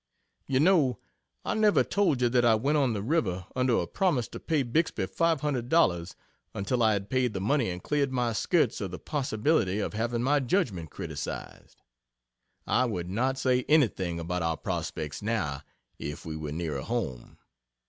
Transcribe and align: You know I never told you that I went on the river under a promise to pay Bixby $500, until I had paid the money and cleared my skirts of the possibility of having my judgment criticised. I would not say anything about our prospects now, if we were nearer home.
You 0.47 0.59
know 0.59 0.97
I 1.45 1.53
never 1.53 1.83
told 1.83 2.23
you 2.23 2.29
that 2.29 2.43
I 2.43 2.55
went 2.55 2.75
on 2.79 2.93
the 2.93 3.03
river 3.03 3.45
under 3.55 3.75
a 3.77 3.85
promise 3.85 4.27
to 4.29 4.39
pay 4.39 4.63
Bixby 4.63 5.05
$500, 5.05 6.15
until 6.55 6.81
I 6.81 6.93
had 6.93 7.11
paid 7.11 7.33
the 7.33 7.39
money 7.39 7.69
and 7.69 7.83
cleared 7.83 8.11
my 8.11 8.33
skirts 8.33 8.81
of 8.81 8.89
the 8.89 8.97
possibility 8.97 9.77
of 9.79 9.93
having 9.93 10.23
my 10.23 10.39
judgment 10.39 10.89
criticised. 10.89 11.83
I 12.65 12.85
would 12.85 13.11
not 13.11 13.37
say 13.37 13.63
anything 13.69 14.19
about 14.19 14.41
our 14.41 14.57
prospects 14.57 15.21
now, 15.21 15.61
if 15.99 16.25
we 16.25 16.35
were 16.35 16.51
nearer 16.51 16.81
home. 16.81 17.37